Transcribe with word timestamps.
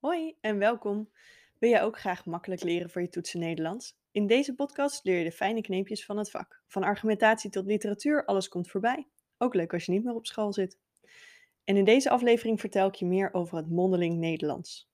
Hoi 0.00 0.36
en 0.40 0.58
welkom. 0.58 1.10
Wil 1.58 1.70
jij 1.70 1.82
ook 1.82 1.98
graag 1.98 2.26
makkelijk 2.26 2.62
leren 2.62 2.90
voor 2.90 3.02
je 3.02 3.08
toetsen 3.08 3.40
Nederlands? 3.40 3.98
In 4.10 4.26
deze 4.26 4.54
podcast 4.54 5.04
leer 5.04 5.18
je 5.18 5.24
de 5.24 5.32
fijne 5.32 5.60
kneepjes 5.60 6.04
van 6.04 6.18
het 6.18 6.30
vak. 6.30 6.62
Van 6.66 6.82
argumentatie 6.82 7.50
tot 7.50 7.66
literatuur, 7.66 8.24
alles 8.24 8.48
komt 8.48 8.70
voorbij. 8.70 9.08
Ook 9.38 9.54
leuk 9.54 9.72
als 9.72 9.84
je 9.84 9.92
niet 9.92 10.04
meer 10.04 10.14
op 10.14 10.26
school 10.26 10.52
zit. 10.52 10.78
En 11.64 11.76
in 11.76 11.84
deze 11.84 12.10
aflevering 12.10 12.60
vertel 12.60 12.88
ik 12.88 12.94
je 12.94 13.06
meer 13.06 13.34
over 13.34 13.56
het 13.56 13.70
mondeling 13.70 14.18
Nederlands. 14.18 14.90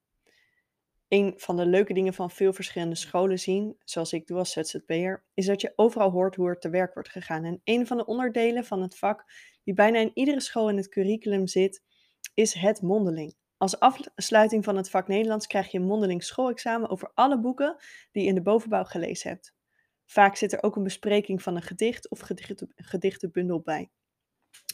Een 1.08 1.32
van 1.36 1.56
de 1.56 1.66
leuke 1.66 1.94
dingen 1.94 2.14
van 2.14 2.30
veel 2.30 2.52
verschillende 2.52 2.96
scholen 2.96 3.38
zien, 3.38 3.76
zoals 3.84 4.12
ik 4.12 4.26
doe 4.26 4.38
als 4.38 4.52
ZZP'er, 4.52 5.24
is 5.34 5.46
dat 5.46 5.60
je 5.60 5.72
overal 5.76 6.10
hoort 6.10 6.34
hoe 6.34 6.48
er 6.48 6.58
te 6.58 6.70
werk 6.70 6.94
wordt 6.94 7.08
gegaan. 7.08 7.44
En 7.44 7.60
een 7.64 7.86
van 7.86 7.96
de 7.96 8.06
onderdelen 8.06 8.64
van 8.64 8.82
het 8.82 8.98
vak 8.98 9.24
die 9.64 9.74
bijna 9.74 9.98
in 9.98 10.10
iedere 10.14 10.40
school 10.40 10.68
in 10.68 10.76
het 10.76 10.88
curriculum 10.88 11.46
zit, 11.46 11.82
is 12.34 12.54
het 12.54 12.82
mondeling. 12.82 13.34
Als 13.56 13.78
afsluiting 13.78 14.64
van 14.64 14.76
het 14.76 14.90
vak 14.90 15.08
Nederlands 15.08 15.46
krijg 15.46 15.70
je 15.70 15.78
een 15.78 15.84
mondeling 15.84 16.24
schoolexamen 16.24 16.88
over 16.88 17.10
alle 17.14 17.40
boeken 17.40 17.76
die 18.12 18.22
je 18.22 18.28
in 18.28 18.34
de 18.34 18.42
bovenbouw 18.42 18.84
gelezen 18.84 19.30
hebt. 19.30 19.54
Vaak 20.04 20.36
zit 20.36 20.52
er 20.52 20.62
ook 20.62 20.76
een 20.76 20.82
bespreking 20.82 21.42
van 21.42 21.56
een 21.56 21.62
gedicht 21.62 22.08
of 22.08 22.20
gedichtenbundel 22.76 23.60
bij. 23.60 23.90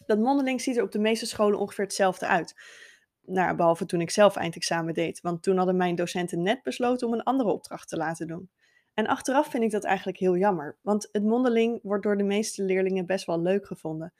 Dat 0.07 0.19
mondeling 0.19 0.61
ziet 0.61 0.77
er 0.77 0.83
op 0.83 0.93
de 0.93 0.99
meeste 0.99 1.27
scholen 1.27 1.59
ongeveer 1.59 1.85
hetzelfde 1.85 2.27
uit. 2.27 2.55
Nou, 3.21 3.57
behalve 3.57 3.87
toen 3.87 4.01
ik 4.01 4.11
zelf 4.11 4.37
eindexamen 4.37 4.95
deed, 4.95 5.21
want 5.21 5.43
toen 5.43 5.57
hadden 5.57 5.77
mijn 5.77 5.95
docenten 5.95 6.43
net 6.43 6.63
besloten 6.63 7.07
om 7.07 7.13
een 7.13 7.23
andere 7.23 7.51
opdracht 7.51 7.89
te 7.89 7.97
laten 7.97 8.27
doen. 8.27 8.51
En 8.95 9.07
achteraf 9.07 9.47
vind 9.47 9.65
ik 9.65 9.71
dat 9.71 9.85
eigenlijk 9.85 10.19
heel 10.19 10.37
jammer, 10.37 10.79
want 10.83 11.09
het 11.13 11.25
mondeling 11.25 11.79
wordt 11.83 12.03
door 12.03 12.17
de 12.17 12.25
meeste 12.25 12.63
leerlingen 12.63 13.07
best 13.07 13.27
wel 13.27 13.41
leuk 13.41 13.67
gevonden. 13.67 14.15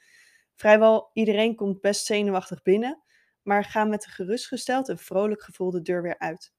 Vrijwel 0.55 1.09
iedereen 1.13 1.55
komt 1.55 1.81
best 1.81 2.05
zenuwachtig 2.05 2.61
binnen, 2.61 3.01
maar 3.43 3.63
ga 3.63 3.83
met 3.83 4.05
een 4.05 4.11
gerustgesteld 4.11 4.89
en 4.89 4.97
vrolijk 4.97 5.41
gevoel 5.41 5.71
de 5.71 5.81
deur 5.81 6.01
weer 6.01 6.19
uit. 6.19 6.53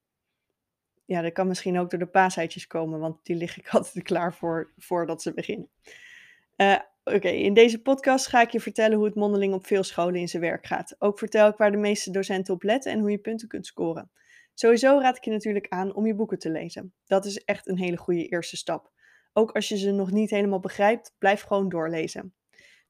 Ja, 1.05 1.21
dat 1.23 1.33
kan 1.33 1.47
misschien 1.47 1.79
ook 1.79 1.91
door 1.91 1.99
de 1.99 2.07
paaseitjes 2.07 2.66
komen, 2.66 3.01
want 3.01 3.24
die 3.24 3.37
lig 3.37 3.59
ik 3.59 3.69
altijd 3.74 4.05
klaar 4.05 4.35
voor 4.35 4.73
voordat 4.77 5.23
ze 5.23 5.35
beginnen. 5.35 5.71
Uh, 6.57 6.79
Oké, 7.05 7.29
in 7.29 7.55
deze 7.55 7.83
podcast 7.83 8.27
ga 8.27 8.41
ik 8.41 8.51
je 8.51 8.61
vertellen 8.61 8.97
hoe 8.97 9.07
het 9.07 9.15
mondeling 9.15 9.55
op 9.55 9.66
veel 9.66 9.83
scholen 9.83 10.21
in 10.21 10.29
zijn 10.29 10.43
werk 10.43 10.66
gaat. 10.66 10.97
Ook 10.99 11.19
vertel 11.19 11.49
ik 11.49 11.57
waar 11.57 11.71
de 11.71 11.77
meeste 11.77 12.11
docenten 12.11 12.55
op 12.55 12.63
letten 12.63 12.93
en 12.93 12.99
hoe 12.99 13.11
je 13.11 13.19
punten 13.19 13.49
kunt 13.49 13.67
scoren. 13.67 14.11
Sowieso 14.55 14.99
raad 14.99 15.17
ik 15.17 15.24
je 15.24 15.30
natuurlijk 15.30 15.69
aan 15.69 15.95
om 15.95 16.07
je 16.07 16.15
boeken 16.15 16.39
te 16.39 16.51
lezen. 16.51 16.95
Dat 17.07 17.24
is 17.24 17.45
echt 17.45 17.69
een 17.69 17.79
hele 17.79 17.96
goede 17.96 18.27
eerste 18.27 18.57
stap. 18.57 18.91
Ook 19.33 19.51
als 19.51 19.69
je 19.69 19.77
ze 19.77 19.91
nog 19.91 20.11
niet 20.11 20.30
helemaal 20.30 20.61
begrijpt, 20.61 21.15
blijf 21.19 21.43
gewoon 21.43 21.69
doorlezen. 21.69 22.35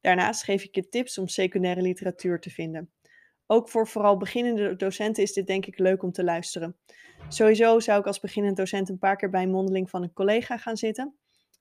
Daarnaast 0.01 0.43
geef 0.43 0.65
ik 0.65 0.75
je 0.75 0.89
tips 0.89 1.19
om 1.19 1.29
secundaire 1.29 1.83
literatuur 1.83 2.41
te 2.41 2.51
vinden. 2.51 2.93
Ook 3.47 3.69
voor 3.69 3.89
vooral 3.89 4.17
beginnende 4.17 4.77
docenten 4.77 5.23
is 5.23 5.33
dit 5.33 5.47
denk 5.47 5.67
ik 5.67 5.79
leuk 5.79 6.03
om 6.03 6.13
te 6.13 6.25
luisteren. 6.25 6.77
Sowieso 7.29 7.81
zou 7.81 8.01
ik 8.01 8.07
als 8.07 8.21
beginnend 8.21 8.57
docent 8.57 8.89
een 8.89 8.99
paar 8.99 9.17
keer 9.17 9.31
bij 9.31 9.43
een 9.43 9.51
mondeling 9.51 9.91
van 9.91 10.03
een 10.03 10.13
collega 10.13 10.57
gaan 10.57 10.77
zitten. 10.77 11.15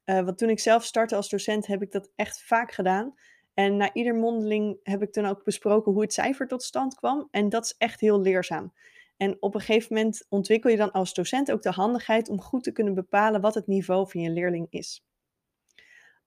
Uh, 0.05 0.21
want 0.21 0.37
toen 0.37 0.49
ik 0.49 0.59
zelf 0.59 0.83
startte 0.83 1.15
als 1.15 1.29
docent 1.29 1.67
heb 1.67 1.81
ik 1.81 1.91
dat 1.91 2.11
echt 2.15 2.43
vaak 2.43 2.71
gedaan. 2.71 3.13
En 3.53 3.77
na 3.77 3.93
ieder 3.93 4.15
mondeling 4.15 4.79
heb 4.83 5.01
ik 5.01 5.13
dan 5.13 5.25
ook 5.25 5.43
besproken 5.43 5.91
hoe 5.91 6.01
het 6.01 6.13
cijfer 6.13 6.47
tot 6.47 6.63
stand 6.63 6.95
kwam. 6.95 7.27
En 7.31 7.49
dat 7.49 7.65
is 7.65 7.75
echt 7.77 7.99
heel 7.99 8.21
leerzaam. 8.21 8.73
En 9.17 9.37
op 9.39 9.55
een 9.55 9.61
gegeven 9.61 9.95
moment 9.95 10.25
ontwikkel 10.29 10.69
je 10.69 10.77
dan 10.77 10.91
als 10.91 11.13
docent 11.13 11.51
ook 11.51 11.61
de 11.61 11.71
handigheid 11.71 12.29
om 12.29 12.41
goed 12.41 12.63
te 12.63 12.71
kunnen 12.71 12.93
bepalen 12.93 13.41
wat 13.41 13.53
het 13.53 13.67
niveau 13.67 14.09
van 14.09 14.21
je 14.21 14.29
leerling 14.29 14.67
is. 14.69 15.05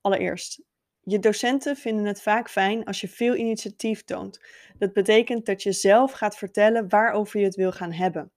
Allereerst, 0.00 0.62
je 1.04 1.18
docenten 1.18 1.76
vinden 1.76 2.04
het 2.04 2.22
vaak 2.22 2.50
fijn 2.50 2.84
als 2.84 3.00
je 3.00 3.08
veel 3.08 3.34
initiatief 3.34 4.04
toont. 4.04 4.40
Dat 4.78 4.92
betekent 4.92 5.46
dat 5.46 5.62
je 5.62 5.72
zelf 5.72 6.12
gaat 6.12 6.36
vertellen 6.36 6.88
waarover 6.88 7.40
je 7.40 7.46
het 7.46 7.54
wil 7.54 7.72
gaan 7.72 7.92
hebben. 7.92 8.32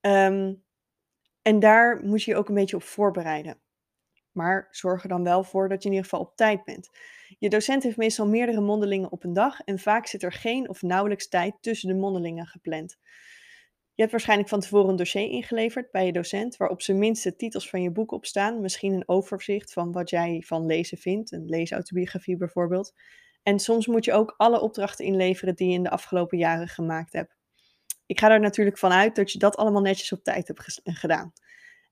Um, 0.00 0.62
en 1.42 1.58
daar 1.58 2.00
moet 2.04 2.22
je 2.22 2.30
je 2.30 2.36
ook 2.36 2.48
een 2.48 2.54
beetje 2.54 2.76
op 2.76 2.82
voorbereiden. 2.82 3.58
Maar 4.32 4.68
zorg 4.70 5.02
er 5.02 5.08
dan 5.08 5.24
wel 5.24 5.44
voor 5.44 5.68
dat 5.68 5.82
je 5.82 5.88
in 5.88 5.94
ieder 5.94 6.10
geval 6.10 6.26
op 6.26 6.36
tijd 6.36 6.64
bent. 6.64 6.90
Je 7.38 7.48
docent 7.48 7.82
heeft 7.82 7.96
meestal 7.96 8.26
meerdere 8.26 8.60
mondelingen 8.60 9.12
op 9.12 9.24
een 9.24 9.32
dag 9.32 9.60
en 9.60 9.78
vaak 9.78 10.06
zit 10.06 10.22
er 10.22 10.32
geen 10.32 10.68
of 10.68 10.82
nauwelijks 10.82 11.28
tijd 11.28 11.54
tussen 11.60 11.88
de 11.88 11.94
mondelingen 11.94 12.46
gepland. 12.46 12.96
Je 13.94 14.00
hebt 14.00 14.10
waarschijnlijk 14.10 14.48
van 14.48 14.60
tevoren 14.60 14.88
een 14.88 14.96
dossier 14.96 15.30
ingeleverd 15.30 15.90
bij 15.90 16.06
je 16.06 16.12
docent, 16.12 16.56
waarop 16.56 16.82
zijn 16.82 16.98
minste 16.98 17.36
titels 17.36 17.68
van 17.68 17.82
je 17.82 17.90
boek 17.90 18.12
op 18.12 18.26
staan. 18.26 18.60
Misschien 18.60 18.92
een 18.92 19.08
overzicht 19.08 19.72
van 19.72 19.92
wat 19.92 20.10
jij 20.10 20.42
van 20.46 20.66
lezen 20.66 20.98
vindt, 20.98 21.32
een 21.32 21.44
leesautobiografie 21.44 22.36
bijvoorbeeld. 22.36 22.94
En 23.42 23.58
soms 23.58 23.86
moet 23.86 24.04
je 24.04 24.12
ook 24.12 24.34
alle 24.36 24.60
opdrachten 24.60 25.04
inleveren 25.04 25.54
die 25.54 25.68
je 25.68 25.74
in 25.74 25.82
de 25.82 25.90
afgelopen 25.90 26.38
jaren 26.38 26.68
gemaakt 26.68 27.12
hebt. 27.12 27.36
Ik 28.06 28.18
ga 28.20 28.30
er 28.30 28.40
natuurlijk 28.40 28.78
vanuit 28.78 29.16
dat 29.16 29.32
je 29.32 29.38
dat 29.38 29.56
allemaal 29.56 29.82
netjes 29.82 30.12
op 30.12 30.24
tijd 30.24 30.48
hebt 30.48 30.80
gedaan. 30.84 31.32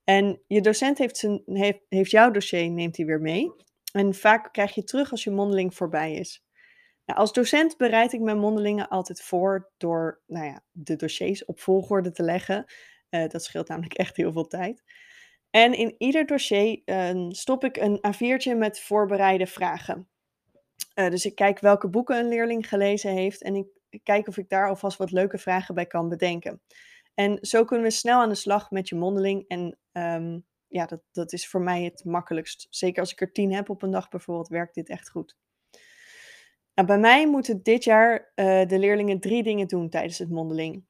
En 0.04 0.42
je 0.46 0.60
docent 0.60 0.98
heeft, 0.98 1.16
zijn, 1.16 1.42
heeft, 1.44 1.80
heeft 1.88 2.10
jouw 2.10 2.30
dossier, 2.30 2.70
neemt 2.70 2.96
hij 2.96 3.06
weer 3.06 3.20
mee. 3.20 3.52
En 3.92 4.14
vaak 4.14 4.52
krijg 4.52 4.74
je 4.74 4.84
terug 4.84 5.10
als 5.10 5.24
je 5.24 5.30
mondeling 5.30 5.74
voorbij 5.74 6.14
is. 6.14 6.44
Nou, 7.04 7.18
als 7.18 7.32
docent 7.32 7.76
bereid 7.76 8.12
ik 8.12 8.20
mijn 8.20 8.38
mondelingen 8.38 8.88
altijd 8.88 9.22
voor 9.22 9.70
door 9.76 10.22
nou 10.26 10.46
ja, 10.46 10.62
de 10.70 10.96
dossiers 10.96 11.44
op 11.44 11.60
volgorde 11.60 12.12
te 12.12 12.22
leggen. 12.22 12.64
Uh, 13.10 13.28
dat 13.28 13.44
scheelt 13.44 13.68
namelijk 13.68 13.94
echt 13.94 14.16
heel 14.16 14.32
veel 14.32 14.46
tijd. 14.46 14.82
En 15.50 15.74
in 15.74 15.94
ieder 15.98 16.26
dossier 16.26 16.82
uh, 16.84 17.30
stop 17.30 17.64
ik 17.64 17.76
een 17.76 18.00
A4'tje 18.06 18.56
met 18.56 18.80
voorbereide 18.80 19.46
vragen. 19.46 20.08
Uh, 20.94 21.10
dus 21.10 21.24
ik 21.24 21.34
kijk 21.34 21.58
welke 21.58 21.88
boeken 21.88 22.18
een 22.18 22.28
leerling 22.28 22.68
gelezen 22.68 23.12
heeft 23.12 23.42
en 23.42 23.54
ik 23.54 23.66
kijk 24.02 24.28
of 24.28 24.36
ik 24.36 24.48
daar 24.48 24.68
alvast 24.68 24.98
wat 24.98 25.10
leuke 25.10 25.38
vragen 25.38 25.74
bij 25.74 25.86
kan 25.86 26.08
bedenken. 26.08 26.62
En 27.14 27.38
zo 27.40 27.64
kunnen 27.64 27.86
we 27.86 27.92
snel 27.92 28.20
aan 28.20 28.28
de 28.28 28.34
slag 28.34 28.70
met 28.70 28.88
je 28.88 28.94
mondeling. 28.94 29.44
En 29.48 29.78
um, 29.92 30.46
ja, 30.68 30.86
dat, 30.86 31.02
dat 31.12 31.32
is 31.32 31.48
voor 31.48 31.60
mij 31.60 31.82
het 31.82 32.04
makkelijkst. 32.04 32.66
Zeker 32.70 33.00
als 33.00 33.12
ik 33.12 33.20
er 33.20 33.32
tien 33.32 33.52
heb 33.52 33.70
op 33.70 33.82
een 33.82 33.90
dag 33.90 34.08
bijvoorbeeld, 34.08 34.48
werkt 34.48 34.74
dit 34.74 34.88
echt 34.88 35.10
goed. 35.10 35.36
Nou, 36.74 36.88
bij 36.88 36.98
mij 36.98 37.28
moeten 37.28 37.62
dit 37.62 37.84
jaar 37.84 38.32
uh, 38.34 38.66
de 38.66 38.78
leerlingen 38.78 39.20
drie 39.20 39.42
dingen 39.42 39.68
doen 39.68 39.88
tijdens 39.88 40.18
het 40.18 40.30
mondeling. 40.30 40.84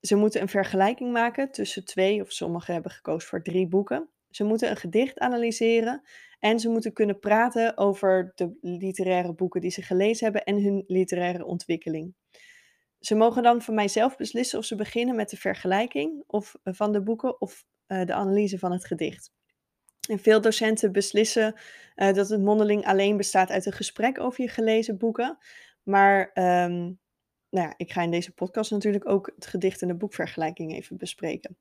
Ze 0.00 0.16
moeten 0.16 0.40
een 0.40 0.48
vergelijking 0.48 1.12
maken 1.12 1.50
tussen 1.50 1.84
twee, 1.84 2.22
of 2.22 2.32
sommigen 2.32 2.72
hebben 2.72 2.92
gekozen 2.92 3.28
voor 3.28 3.42
drie 3.42 3.68
boeken. 3.68 4.10
Ze 4.30 4.44
moeten 4.44 4.70
een 4.70 4.76
gedicht 4.76 5.18
analyseren 5.18 6.02
en 6.38 6.60
ze 6.60 6.68
moeten 6.68 6.92
kunnen 6.92 7.18
praten 7.18 7.76
over 7.76 8.32
de 8.34 8.58
literaire 8.60 9.34
boeken 9.34 9.60
die 9.60 9.70
ze 9.70 9.82
gelezen 9.82 10.24
hebben 10.24 10.44
en 10.44 10.62
hun 10.62 10.84
literaire 10.86 11.44
ontwikkeling. 11.44 12.14
Ze 12.98 13.14
mogen 13.14 13.42
dan 13.42 13.62
van 13.62 13.74
mijzelf 13.74 14.16
beslissen 14.16 14.58
of 14.58 14.64
ze 14.64 14.74
beginnen 14.74 15.16
met 15.16 15.30
de 15.30 15.36
vergelijking 15.36 16.24
of, 16.26 16.54
uh, 16.64 16.74
van 16.74 16.92
de 16.92 17.02
boeken 17.02 17.40
of 17.40 17.64
uh, 17.86 18.04
de 18.04 18.14
analyse 18.14 18.58
van 18.58 18.72
het 18.72 18.86
gedicht. 18.86 19.32
En 20.08 20.18
veel 20.18 20.40
docenten 20.40 20.92
beslissen 20.92 21.54
uh, 21.96 22.12
dat 22.12 22.28
het 22.28 22.42
mondeling 22.42 22.84
alleen 22.84 23.16
bestaat 23.16 23.50
uit 23.50 23.66
een 23.66 23.72
gesprek 23.72 24.20
over 24.20 24.42
je 24.42 24.48
gelezen 24.48 24.98
boeken. 24.98 25.38
Maar 25.82 26.30
um, 26.34 27.00
nou 27.50 27.66
ja, 27.66 27.74
ik 27.76 27.92
ga 27.92 28.02
in 28.02 28.10
deze 28.10 28.32
podcast 28.32 28.70
natuurlijk 28.70 29.08
ook 29.08 29.32
het 29.34 29.46
gedicht 29.46 29.82
en 29.82 29.88
de 29.88 29.94
boekvergelijking 29.94 30.72
even 30.72 30.96
bespreken. 30.96 31.56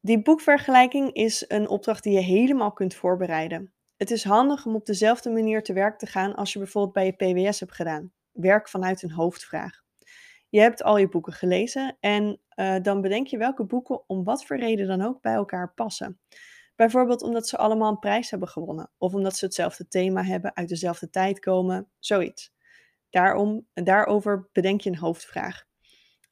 Die 0.00 0.22
boekvergelijking 0.22 1.12
is 1.12 1.44
een 1.48 1.68
opdracht 1.68 2.02
die 2.02 2.12
je 2.12 2.20
helemaal 2.20 2.72
kunt 2.72 2.94
voorbereiden. 2.94 3.72
Het 3.96 4.10
is 4.10 4.24
handig 4.24 4.66
om 4.66 4.74
op 4.74 4.86
dezelfde 4.86 5.30
manier 5.30 5.62
te 5.62 5.72
werk 5.72 5.98
te 5.98 6.06
gaan 6.06 6.34
als 6.34 6.52
je 6.52 6.58
bijvoorbeeld 6.58 6.94
bij 6.94 7.06
je 7.06 7.12
PWS 7.12 7.60
hebt 7.60 7.74
gedaan. 7.74 8.12
Werk 8.32 8.68
vanuit 8.68 9.02
een 9.02 9.12
hoofdvraag. 9.12 9.82
Je 10.48 10.60
hebt 10.60 10.82
al 10.82 10.96
je 10.96 11.08
boeken 11.08 11.32
gelezen 11.32 11.96
en 12.00 12.40
uh, 12.56 12.76
dan 12.82 13.00
bedenk 13.00 13.26
je 13.26 13.38
welke 13.38 13.64
boeken 13.64 14.08
om 14.08 14.24
wat 14.24 14.44
voor 14.44 14.56
reden 14.56 14.86
dan 14.86 15.02
ook 15.02 15.20
bij 15.20 15.34
elkaar 15.34 15.72
passen. 15.74 16.20
Bijvoorbeeld 16.76 17.22
omdat 17.22 17.48
ze 17.48 17.56
allemaal 17.56 17.90
een 17.90 17.98
prijs 17.98 18.30
hebben 18.30 18.48
gewonnen, 18.48 18.90
of 18.98 19.14
omdat 19.14 19.36
ze 19.36 19.44
hetzelfde 19.44 19.88
thema 19.88 20.22
hebben, 20.22 20.56
uit 20.56 20.68
dezelfde 20.68 21.10
tijd 21.10 21.38
komen, 21.38 21.90
zoiets. 21.98 22.52
Daarom, 23.10 23.66
daarover 23.74 24.48
bedenk 24.52 24.80
je 24.80 24.90
een 24.90 24.96
hoofdvraag. 24.96 25.64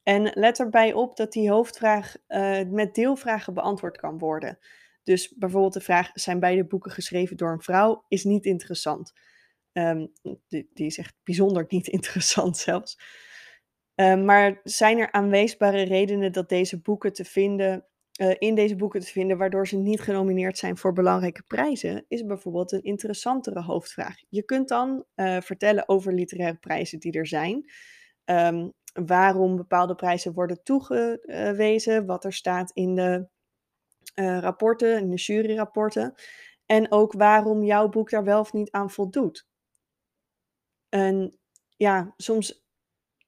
En 0.03 0.31
let 0.33 0.59
erbij 0.59 0.93
op 0.93 1.15
dat 1.15 1.31
die 1.31 1.49
hoofdvraag 1.49 2.15
uh, 2.27 2.61
met 2.67 2.95
deelvragen 2.95 3.53
beantwoord 3.53 3.97
kan 3.97 4.17
worden. 4.17 4.57
Dus 5.03 5.33
bijvoorbeeld 5.37 5.73
de 5.73 5.81
vraag: 5.81 6.09
zijn 6.13 6.39
beide 6.39 6.65
boeken 6.65 6.91
geschreven 6.91 7.37
door 7.37 7.51
een 7.51 7.61
vrouw? 7.61 8.05
Is 8.07 8.23
niet 8.23 8.45
interessant. 8.45 9.13
Um, 9.73 10.11
die, 10.47 10.69
is 10.73 10.97
echt 10.97 11.15
bijzonder 11.23 11.65
niet 11.67 11.87
interessant 11.97 12.57
zelfs. 12.57 12.99
Um, 13.95 14.25
maar 14.25 14.59
zijn 14.63 14.99
er 14.99 15.11
aanweesbare 15.11 15.81
redenen 15.81 16.31
dat 16.31 16.49
deze 16.49 16.81
boeken 16.81 17.13
te 17.13 17.25
vinden 17.25 17.85
uh, 18.19 18.35
in 18.37 18.55
deze 18.55 18.75
boeken 18.75 18.99
te 18.99 19.07
vinden, 19.07 19.37
waardoor 19.37 19.67
ze 19.67 19.77
niet 19.77 20.01
genomineerd 20.01 20.57
zijn 20.57 20.77
voor 20.77 20.93
belangrijke 20.93 21.43
prijzen, 21.47 22.05
is 22.07 22.25
bijvoorbeeld 22.25 22.71
een 22.71 22.83
interessantere 22.83 23.61
hoofdvraag. 23.61 24.15
Je 24.29 24.43
kunt 24.43 24.67
dan 24.67 25.05
uh, 25.15 25.41
vertellen 25.41 25.89
over 25.89 26.13
literaire 26.13 26.57
prijzen 26.57 26.99
die 26.99 27.11
er 27.11 27.27
zijn, 27.27 27.71
um, 28.25 28.73
waarom 28.93 29.55
bepaalde 29.55 29.95
prijzen 29.95 30.33
worden 30.33 30.63
toegewezen, 30.63 32.05
wat 32.05 32.25
er 32.25 32.33
staat 32.33 32.71
in 32.71 32.95
de 32.95 33.27
uh, 34.15 34.39
rapporten, 34.39 34.99
in 34.99 35.09
de 35.09 35.15
juryrapporten, 35.15 36.13
en 36.65 36.91
ook 36.91 37.13
waarom 37.13 37.63
jouw 37.63 37.89
boek 37.89 38.09
daar 38.09 38.23
wel 38.23 38.39
of 38.39 38.53
niet 38.53 38.71
aan 38.71 38.89
voldoet. 38.89 39.47
En 40.89 41.39
ja, 41.77 42.13
soms 42.17 42.65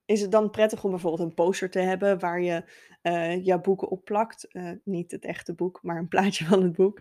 is 0.06 0.22
het 0.22 0.32
dan 0.32 0.50
prettig 0.50 0.84
om 0.84 0.90
bijvoorbeeld 0.90 1.30
een 1.30 1.34
poster 1.34 1.70
te 1.70 1.80
hebben 1.80 2.20
waar 2.20 2.42
je 2.42 2.64
uh, 3.04 3.46
jouw 3.46 3.62
boeken 3.62 3.90
op 3.90 4.06
plakt. 4.06 4.48
Uh, 4.50 4.72
niet 4.84 5.12
het 5.12 5.26
echte 5.26 5.54
boek, 5.54 5.80
maar 5.82 5.98
een 5.98 6.08
plaatje 6.08 6.46
van 6.46 6.64
het 6.64 6.74
boek. 6.74 7.00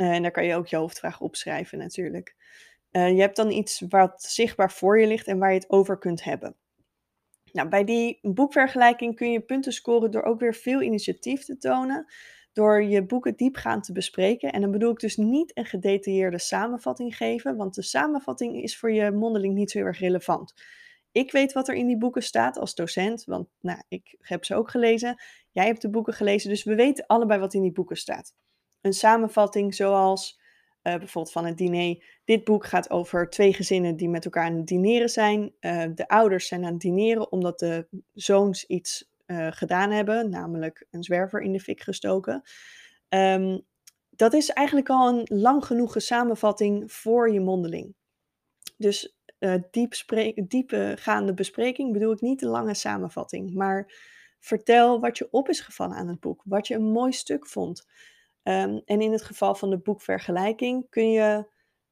Uh, 0.00 0.10
en 0.10 0.22
daar 0.22 0.30
kan 0.30 0.44
je 0.44 0.54
ook 0.54 0.66
je 0.66 0.76
hoofdvraag 0.76 1.20
opschrijven 1.20 1.78
natuurlijk. 1.78 2.36
je 2.90 3.20
hebt 3.20 3.36
dan 3.36 3.50
iets 3.50 3.82
wat 3.88 4.22
zichtbaar 4.22 4.72
voor 4.72 5.00
je 5.00 5.06
ligt 5.06 5.26
en 5.26 5.38
waar 5.38 5.52
je 5.52 5.58
het 5.58 5.70
over 5.70 5.98
kunt 5.98 6.24
hebben. 6.24 6.56
Nou, 7.52 7.68
bij 7.68 7.84
die 7.84 8.18
boekvergelijking 8.22 9.16
kun 9.16 9.32
je 9.32 9.40
punten 9.40 9.72
scoren 9.72 10.10
door 10.10 10.22
ook 10.22 10.40
weer 10.40 10.54
veel 10.54 10.82
initiatief 10.82 11.44
te 11.44 11.56
tonen. 11.56 12.06
Door 12.52 12.82
je 12.82 13.06
boeken 13.06 13.36
diepgaand 13.36 13.84
te 13.84 13.92
bespreken. 13.92 14.52
En 14.52 14.60
dan 14.60 14.70
bedoel 14.70 14.90
ik 14.90 14.98
dus 14.98 15.16
niet 15.16 15.56
een 15.56 15.64
gedetailleerde 15.64 16.38
samenvatting 16.38 17.16
geven, 17.16 17.56
want 17.56 17.74
de 17.74 17.82
samenvatting 17.82 18.62
is 18.62 18.78
voor 18.78 18.92
je 18.92 19.10
mondeling 19.10 19.54
niet 19.54 19.70
zo 19.70 19.78
heel 19.78 19.86
erg 19.86 19.98
relevant. 19.98 20.54
Ik 21.16 21.32
weet 21.32 21.52
wat 21.52 21.68
er 21.68 21.74
in 21.74 21.86
die 21.86 21.98
boeken 21.98 22.22
staat 22.22 22.58
als 22.58 22.74
docent, 22.74 23.24
want 23.24 23.48
nou, 23.60 23.82
ik 23.88 24.16
heb 24.20 24.44
ze 24.44 24.54
ook 24.54 24.70
gelezen. 24.70 25.22
Jij 25.50 25.66
hebt 25.66 25.82
de 25.82 25.90
boeken 25.90 26.12
gelezen, 26.12 26.50
dus 26.50 26.64
we 26.64 26.74
weten 26.74 27.06
allebei 27.06 27.40
wat 27.40 27.54
in 27.54 27.62
die 27.62 27.72
boeken 27.72 27.96
staat. 27.96 28.34
Een 28.80 28.92
samenvatting 28.92 29.74
zoals 29.74 30.40
uh, 30.82 30.96
bijvoorbeeld 30.96 31.32
van 31.32 31.44
het 31.44 31.56
diner. 31.56 32.04
Dit 32.24 32.44
boek 32.44 32.66
gaat 32.66 32.90
over 32.90 33.30
twee 33.30 33.52
gezinnen 33.52 33.96
die 33.96 34.08
met 34.08 34.24
elkaar 34.24 34.44
aan 34.44 34.56
het 34.56 34.66
dineren 34.66 35.08
zijn. 35.08 35.54
Uh, 35.60 35.84
de 35.94 36.08
ouders 36.08 36.46
zijn 36.46 36.64
aan 36.64 36.72
het 36.72 36.80
dineren 36.80 37.32
omdat 37.32 37.58
de 37.58 37.88
zoons 38.12 38.64
iets 38.64 39.10
uh, 39.26 39.46
gedaan 39.50 39.90
hebben, 39.90 40.30
namelijk 40.30 40.86
een 40.90 41.02
zwerver 41.02 41.40
in 41.40 41.52
de 41.52 41.60
fik 41.60 41.80
gestoken. 41.80 42.42
Um, 43.08 43.66
dat 44.10 44.32
is 44.32 44.48
eigenlijk 44.48 44.88
al 44.88 45.08
een 45.08 45.38
lang 45.40 45.64
genoege 45.64 46.00
samenvatting 46.00 46.92
voor 46.92 47.32
je 47.32 47.40
mondeling. 47.40 47.94
Dus 48.76 49.15
uh, 49.38 49.54
diep 49.70 49.94
diepgaande 50.48 51.34
bespreking 51.34 51.92
bedoel 51.92 52.12
ik 52.12 52.20
niet 52.20 52.40
de 52.40 52.46
lange 52.46 52.74
samenvatting, 52.74 53.54
maar 53.54 53.92
vertel 54.40 55.00
wat 55.00 55.18
je 55.18 55.28
op 55.30 55.48
is 55.48 55.60
gevallen 55.60 55.96
aan 55.96 56.08
het 56.08 56.20
boek, 56.20 56.42
wat 56.44 56.66
je 56.66 56.74
een 56.74 56.90
mooi 56.90 57.12
stuk 57.12 57.46
vond. 57.46 57.86
Um, 58.42 58.82
en 58.84 59.00
in 59.00 59.12
het 59.12 59.22
geval 59.22 59.54
van 59.54 59.70
de 59.70 59.78
boekvergelijking 59.78 60.86
kun 60.90 61.10
je 61.10 61.46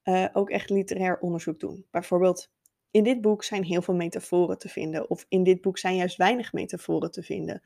uh, 0.04 0.26
ook 0.32 0.50
echt 0.50 0.70
literair 0.70 1.18
onderzoek 1.18 1.60
doen. 1.60 1.86
Bijvoorbeeld, 1.90 2.50
in 2.90 3.02
dit 3.02 3.20
boek 3.20 3.44
zijn 3.44 3.64
heel 3.64 3.82
veel 3.82 3.94
metaforen 3.94 4.58
te 4.58 4.68
vinden, 4.68 5.10
of 5.10 5.26
in 5.28 5.42
dit 5.42 5.60
boek 5.60 5.78
zijn 5.78 5.96
juist 5.96 6.16
weinig 6.16 6.52
metaforen 6.52 7.10
te 7.10 7.22
vinden. 7.22 7.62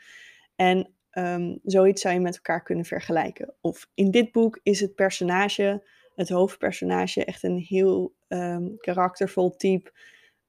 En 0.57 0.91
um, 1.13 1.59
zoiets 1.65 2.03
zou 2.03 2.15
je 2.15 2.21
met 2.21 2.35
elkaar 2.35 2.63
kunnen 2.63 2.85
vergelijken. 2.85 3.55
Of 3.61 3.91
in 3.95 4.11
dit 4.11 4.33
boek 4.33 4.61
is 4.63 4.81
het 4.81 4.95
personage 4.95 5.87
het 6.19 6.29
hoofdpersonage 6.29 7.25
echt 7.25 7.43
een 7.43 7.59
heel 7.59 8.15
um, 8.29 8.77
karaktervol 8.77 9.57
type. 9.57 9.93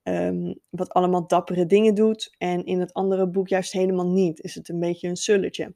Um, 0.04 0.60
wat 0.70 0.90
allemaal 0.90 1.28
dappere 1.28 1.66
dingen 1.66 1.96
doet. 1.96 2.36
En 2.38 2.66
in 2.66 2.80
het 2.80 2.94
andere 2.94 3.28
boek 3.28 3.48
juist 3.48 3.72
helemaal 3.72 4.08
niet. 4.08 4.40
Is 4.40 4.56
het 4.56 4.70
een 4.70 4.80
beetje 4.80 5.08
een 5.08 5.16
sulletje. 5.16 5.76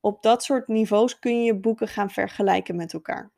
Op 0.00 0.22
dat 0.22 0.42
soort 0.42 0.68
niveaus 0.68 1.18
kun 1.18 1.44
je 1.44 1.60
boeken 1.60 1.88
gaan 1.88 2.10
vergelijken 2.10 2.76
met 2.76 2.92
elkaar. 2.92 3.32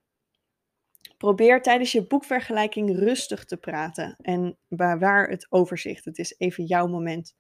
Probeer 1.17 1.63
tijdens 1.63 1.93
je 1.93 2.07
boekvergelijking 2.07 2.99
rustig 2.99 3.45
te 3.45 3.57
praten 3.57 4.17
en 4.21 4.59
waar 4.69 5.29
het 5.29 5.47
overzicht. 5.51 6.05
Het 6.05 6.19
is 6.19 6.35
even 6.39 6.65
jouw 6.65 6.87
moment. 6.87 7.37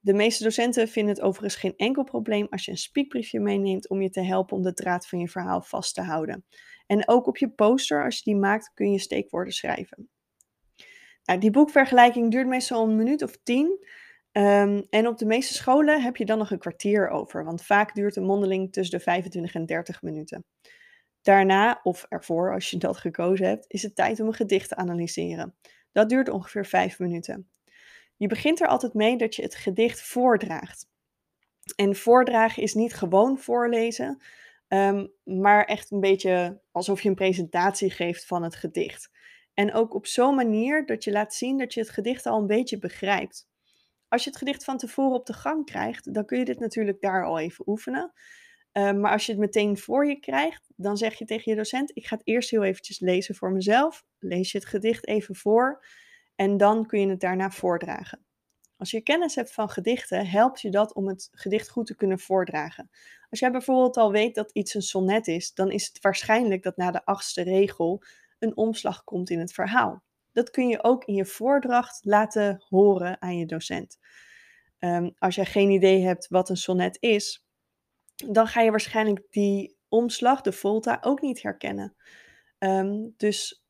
De 0.00 0.14
meeste 0.14 0.44
docenten 0.44 0.88
vinden 0.88 1.14
het 1.14 1.22
overigens 1.22 1.60
geen 1.60 1.76
enkel 1.76 2.04
probleem 2.04 2.46
als 2.50 2.64
je 2.64 2.70
een 2.70 2.76
speakbriefje 2.76 3.40
meeneemt 3.40 3.88
om 3.88 4.02
je 4.02 4.10
te 4.10 4.22
helpen 4.22 4.56
om 4.56 4.62
de 4.62 4.72
draad 4.72 5.08
van 5.08 5.18
je 5.18 5.28
verhaal 5.28 5.62
vast 5.62 5.94
te 5.94 6.02
houden. 6.02 6.44
En 6.90 7.08
ook 7.08 7.26
op 7.26 7.36
je 7.36 7.48
poster, 7.48 8.04
als 8.04 8.16
je 8.16 8.22
die 8.22 8.36
maakt, 8.36 8.70
kun 8.74 8.92
je 8.92 8.98
steekwoorden 8.98 9.52
schrijven. 9.52 10.08
Nou, 11.24 11.40
die 11.40 11.50
boekvergelijking 11.50 12.30
duurt 12.30 12.46
meestal 12.46 12.88
een 12.88 12.96
minuut 12.96 13.22
of 13.22 13.38
tien. 13.42 13.86
Um, 14.32 14.86
en 14.90 15.06
op 15.06 15.18
de 15.18 15.26
meeste 15.26 15.54
scholen 15.54 16.02
heb 16.02 16.16
je 16.16 16.24
dan 16.24 16.38
nog 16.38 16.50
een 16.50 16.58
kwartier 16.58 17.08
over, 17.08 17.44
want 17.44 17.64
vaak 17.64 17.94
duurt 17.94 18.16
een 18.16 18.24
mondeling 18.24 18.72
tussen 18.72 18.98
de 18.98 19.04
25 19.04 19.54
en 19.54 19.66
30 19.66 20.02
minuten. 20.02 20.44
Daarna, 21.22 21.80
of 21.82 22.06
ervoor 22.08 22.52
als 22.52 22.70
je 22.70 22.76
dat 22.76 22.96
gekozen 22.96 23.46
hebt, 23.46 23.64
is 23.68 23.82
het 23.82 23.94
tijd 23.94 24.20
om 24.20 24.26
een 24.26 24.34
gedicht 24.34 24.68
te 24.68 24.76
analyseren. 24.76 25.54
Dat 25.92 26.08
duurt 26.08 26.28
ongeveer 26.28 26.66
5 26.66 26.98
minuten. 26.98 27.50
Je 28.16 28.26
begint 28.26 28.60
er 28.60 28.66
altijd 28.66 28.94
mee 28.94 29.16
dat 29.16 29.34
je 29.34 29.42
het 29.42 29.54
gedicht 29.54 30.02
voordraagt. 30.02 30.88
En 31.76 31.96
voordragen 31.96 32.62
is 32.62 32.74
niet 32.74 32.94
gewoon 32.94 33.38
voorlezen, 33.38 34.22
um, 34.72 35.12
maar 35.24 35.64
echt 35.64 35.90
een 35.90 36.00
beetje 36.00 36.60
alsof 36.70 37.02
je 37.02 37.08
een 37.08 37.14
presentatie 37.14 37.90
geeft 37.90 38.26
van 38.26 38.42
het 38.42 38.56
gedicht. 38.56 39.10
En 39.54 39.74
ook 39.74 39.94
op 39.94 40.06
zo'n 40.06 40.34
manier 40.34 40.86
dat 40.86 41.04
je 41.04 41.12
laat 41.12 41.34
zien 41.34 41.58
dat 41.58 41.74
je 41.74 41.80
het 41.80 41.90
gedicht 41.90 42.26
al 42.26 42.38
een 42.38 42.46
beetje 42.46 42.78
begrijpt. 42.78 43.48
Als 44.08 44.24
je 44.24 44.30
het 44.30 44.38
gedicht 44.38 44.64
van 44.64 44.76
tevoren 44.76 45.18
op 45.18 45.26
de 45.26 45.32
gang 45.32 45.64
krijgt, 45.64 46.14
dan 46.14 46.24
kun 46.24 46.38
je 46.38 46.44
dit 46.44 46.58
natuurlijk 46.58 47.00
daar 47.00 47.24
al 47.24 47.38
even 47.38 47.68
oefenen. 47.68 48.12
Um, 48.72 49.00
maar 49.00 49.12
als 49.12 49.26
je 49.26 49.32
het 49.32 49.40
meteen 49.40 49.78
voor 49.78 50.06
je 50.06 50.20
krijgt, 50.20 50.72
dan 50.76 50.96
zeg 50.96 51.14
je 51.14 51.24
tegen 51.24 51.50
je 51.50 51.56
docent: 51.56 51.96
Ik 51.96 52.06
ga 52.06 52.16
het 52.16 52.26
eerst 52.26 52.50
heel 52.50 52.64
eventjes 52.64 53.00
lezen 53.00 53.34
voor 53.34 53.52
mezelf. 53.52 54.04
Lees 54.18 54.52
je 54.52 54.58
het 54.58 54.66
gedicht 54.66 55.06
even 55.06 55.36
voor. 55.36 55.84
En 56.34 56.56
dan 56.56 56.86
kun 56.86 57.00
je 57.00 57.08
het 57.08 57.20
daarna 57.20 57.50
voordragen. 57.50 58.24
Als 58.76 58.90
je 58.90 59.02
kennis 59.02 59.34
hebt 59.34 59.52
van 59.52 59.68
gedichten, 59.68 60.26
helpt 60.26 60.60
je 60.60 60.70
dat 60.70 60.94
om 60.94 61.08
het 61.08 61.28
gedicht 61.32 61.70
goed 61.70 61.86
te 61.86 61.96
kunnen 61.96 62.18
voordragen. 62.18 62.90
Als 63.30 63.40
jij 63.40 63.50
bijvoorbeeld 63.50 63.96
al 63.96 64.12
weet 64.12 64.34
dat 64.34 64.50
iets 64.52 64.74
een 64.74 64.82
sonnet 64.82 65.26
is, 65.26 65.54
dan 65.54 65.70
is 65.70 65.86
het 65.86 66.00
waarschijnlijk 66.00 66.62
dat 66.62 66.76
na 66.76 66.90
de 66.90 67.04
achtste 67.04 67.42
regel 67.42 68.02
een 68.38 68.56
omslag 68.56 69.04
komt 69.04 69.30
in 69.30 69.38
het 69.38 69.52
verhaal. 69.52 70.02
Dat 70.32 70.50
kun 70.50 70.68
je 70.68 70.84
ook 70.84 71.04
in 71.04 71.14
je 71.14 71.24
voordracht 71.24 72.00
laten 72.04 72.64
horen 72.68 73.22
aan 73.22 73.38
je 73.38 73.46
docent. 73.46 73.98
Um, 74.78 75.14
als 75.18 75.34
jij 75.34 75.44
geen 75.44 75.70
idee 75.70 76.04
hebt 76.04 76.28
wat 76.28 76.48
een 76.48 76.56
sonnet 76.56 76.96
is, 77.00 77.46
dan 78.14 78.46
ga 78.46 78.60
je 78.60 78.70
waarschijnlijk 78.70 79.26
die 79.30 79.76
omslag, 79.88 80.40
de 80.40 80.52
volta, 80.52 80.98
ook 81.00 81.20
niet 81.20 81.42
herkennen. 81.42 81.94
Um, 82.58 83.14
dus 83.16 83.64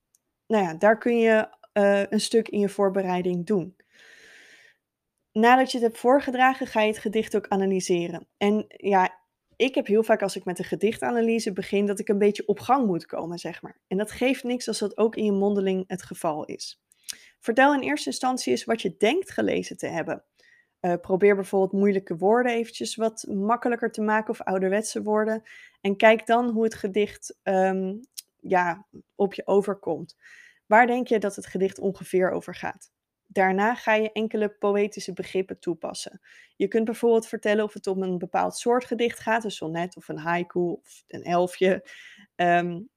nou 0.47 0.65
ja, 0.65 0.75
daar 0.75 0.99
kun 0.99 1.19
je 1.19 1.49
uh, 1.73 2.03
een 2.09 2.21
stuk 2.21 2.49
in 2.49 2.59
je 2.59 2.69
voorbereiding 2.69 3.47
doen. 3.47 3.77
Nadat 5.33 5.71
je 5.71 5.79
het 5.79 5.87
hebt 5.87 5.99
voorgedragen, 5.99 6.67
ga 6.67 6.81
je 6.81 6.89
het 6.89 6.99
gedicht 6.99 7.37
ook 7.37 7.49
analyseren. 7.49 8.27
En 8.37 8.65
ja, 8.69 9.20
ik 9.61 9.75
heb 9.75 9.87
heel 9.87 10.03
vaak 10.03 10.23
als 10.23 10.37
ik 10.37 10.45
met 10.45 10.59
een 10.59 10.65
gedichtanalyse 10.65 11.53
begin, 11.53 11.87
dat 11.87 11.99
ik 11.99 12.09
een 12.09 12.19
beetje 12.19 12.47
op 12.47 12.61
gang 12.61 12.87
moet 12.87 13.07
komen, 13.07 13.39
zeg 13.39 13.63
maar. 13.63 13.81
En 13.87 13.97
dat 13.97 14.11
geeft 14.11 14.45
niks 14.45 14.69
als 14.69 14.79
dat 14.79 14.97
ook 14.97 15.17
in 15.17 15.25
je 15.25 15.33
mondeling 15.33 15.85
het 15.87 16.03
geval 16.03 16.45
is. 16.45 16.83
Vertel 17.41 17.75
in 17.75 17.81
eerste 17.81 18.11
instantie 18.11 18.51
eens 18.51 18.65
wat 18.65 18.83
je 18.83 18.97
denkt 18.99 19.31
gelezen 19.31 19.77
te 19.77 19.87
hebben. 19.87 20.25
Uh, 20.81 20.95
probeer 21.01 21.35
bijvoorbeeld 21.35 21.73
moeilijke 21.73 22.17
woorden 22.17 22.53
eventjes 22.53 22.97
wat 22.97 23.27
makkelijker 23.29 23.91
te 23.91 24.03
maken 24.03 24.31
of 24.31 24.41
ouderwetse 24.41 25.03
woorden. 25.03 25.43
En 25.81 25.97
kijk 25.97 26.27
dan 26.27 26.51
hoe 26.51 26.65
het 26.65 26.75
gedicht 26.75 27.39
um, 27.43 28.01
ja, 28.41 28.87
op 29.15 29.35
je 29.35 29.47
overkomt. 29.47 30.17
Waar 30.67 30.87
denk 30.87 31.07
je 31.07 31.19
dat 31.19 31.37
het 31.37 31.47
gedicht 31.47 31.79
ongeveer 31.79 32.31
over 32.31 32.55
gaat? 32.55 32.93
Daarna 33.33 33.75
ga 33.75 33.95
je 33.95 34.13
enkele 34.13 34.49
poëtische 34.49 35.13
begrippen 35.13 35.59
toepassen. 35.59 36.21
Je 36.57 36.69
kunt 36.69 36.85
bijvoorbeeld 36.85 37.27
vertellen 37.27 37.65
of 37.65 37.73
het 37.73 37.87
om 37.87 38.03
een 38.03 38.19
bepaald 38.19 38.57
soort 38.57 38.85
gedicht 38.85 39.19
gaat, 39.19 39.45
een 39.45 39.51
sonnet 39.51 39.97
of 39.97 40.09
een 40.09 40.19
haiku 40.19 40.61
of 40.61 41.05
een 41.07 41.23
elfje. 41.23 41.89
Um, 42.37 42.89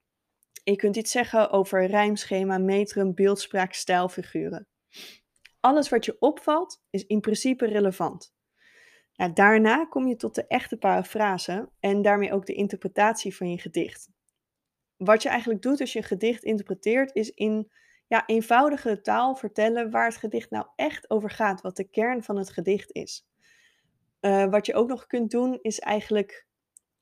je 0.63 0.75
kunt 0.75 0.95
iets 0.95 1.11
zeggen 1.11 1.51
over 1.51 1.85
rijmschema, 1.85 2.57
metrum, 2.57 3.13
beeldspraak, 3.13 3.73
stijlfiguren. 3.73 4.67
Alles 5.59 5.89
wat 5.89 6.05
je 6.05 6.15
opvalt 6.19 6.81
is 6.89 7.05
in 7.05 7.19
principe 7.19 7.65
relevant. 7.65 8.33
Nou, 9.15 9.33
daarna 9.33 9.85
kom 9.85 10.07
je 10.07 10.15
tot 10.15 10.35
de 10.35 10.47
echte 10.47 10.77
parafrase 10.77 11.69
en 11.79 12.01
daarmee 12.01 12.33
ook 12.33 12.45
de 12.45 12.53
interpretatie 12.53 13.35
van 13.35 13.49
je 13.49 13.59
gedicht 13.59 14.11
wat 15.05 15.23
je 15.23 15.29
eigenlijk 15.29 15.61
doet 15.61 15.79
als 15.79 15.93
je 15.93 15.99
een 15.99 16.05
gedicht 16.05 16.43
interpreteert, 16.43 17.15
is 17.15 17.29
in 17.29 17.71
ja, 18.13 18.23
eenvoudige 18.25 19.01
taal 19.01 19.35
vertellen 19.35 19.89
waar 19.91 20.05
het 20.05 20.17
gedicht 20.17 20.49
nou 20.49 20.65
echt 20.75 21.09
over 21.09 21.29
gaat, 21.29 21.61
wat 21.61 21.75
de 21.75 21.89
kern 21.89 22.23
van 22.23 22.37
het 22.37 22.49
gedicht 22.49 22.91
is. 22.91 23.27
Uh, 24.21 24.45
wat 24.45 24.65
je 24.65 24.73
ook 24.73 24.87
nog 24.87 25.07
kunt 25.07 25.31
doen, 25.31 25.59
is 25.61 25.79
eigenlijk 25.79 26.47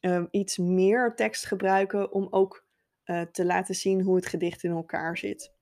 uh, 0.02 0.24
iets 0.32 0.58
meer 0.58 1.16
tekst 1.16 1.46
gebruiken 1.46 2.12
om 2.12 2.28
ook 2.30 2.66
uh, 3.06 3.22
te 3.22 3.46
laten 3.46 3.76
zien 3.76 4.02
hoe 4.02 4.16
het 4.16 4.26
gedicht 4.26 4.64
in 4.64 4.72
elkaar 4.72 5.18
zit. 5.18 5.54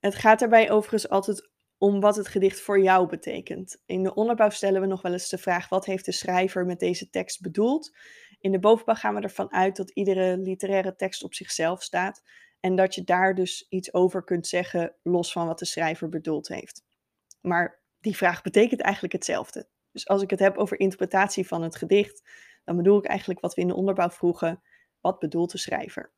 Het 0.00 0.14
gaat 0.14 0.38
daarbij 0.38 0.70
overigens 0.70 1.08
altijd 1.08 1.50
om 1.78 2.00
wat 2.00 2.16
het 2.16 2.28
gedicht 2.28 2.60
voor 2.60 2.80
jou 2.80 3.08
betekent. 3.08 3.82
In 3.86 4.02
de 4.02 4.14
onderbouw 4.14 4.50
stellen 4.50 4.80
we 4.80 4.86
nog 4.86 5.02
wel 5.02 5.12
eens 5.12 5.28
de 5.28 5.38
vraag: 5.38 5.68
wat 5.68 5.84
heeft 5.84 6.04
de 6.04 6.12
schrijver 6.12 6.66
met 6.66 6.78
deze 6.78 7.10
tekst 7.10 7.40
bedoeld? 7.40 7.96
In 8.40 8.52
de 8.52 8.58
bovenbouw 8.58 8.94
gaan 8.94 9.14
we 9.14 9.20
ervan 9.20 9.52
uit 9.52 9.76
dat 9.76 9.90
iedere 9.90 10.36
literaire 10.36 10.94
tekst 10.94 11.22
op 11.22 11.34
zichzelf 11.34 11.82
staat 11.82 12.22
en 12.62 12.76
dat 12.76 12.94
je 12.94 13.04
daar 13.04 13.34
dus 13.34 13.66
iets 13.68 13.94
over 13.94 14.24
kunt 14.24 14.46
zeggen, 14.46 14.94
los 15.02 15.32
van 15.32 15.46
wat 15.46 15.58
de 15.58 15.64
schrijver 15.64 16.08
bedoeld 16.08 16.48
heeft. 16.48 16.84
Maar 17.40 17.80
die 18.00 18.16
vraag 18.16 18.42
betekent 18.42 18.80
eigenlijk 18.80 19.12
hetzelfde. 19.12 19.68
Dus 19.92 20.08
als 20.08 20.22
ik 20.22 20.30
het 20.30 20.38
heb 20.38 20.56
over 20.56 20.80
interpretatie 20.80 21.46
van 21.46 21.62
het 21.62 21.76
gedicht, 21.76 22.22
dan 22.64 22.76
bedoel 22.76 22.98
ik 22.98 23.04
eigenlijk 23.04 23.40
wat 23.40 23.54
we 23.54 23.60
in 23.60 23.68
de 23.68 23.74
onderbouw 23.74 24.10
vroegen: 24.10 24.62
wat 25.00 25.18
bedoelt 25.18 25.50
de 25.50 25.58
schrijver? 25.58 26.12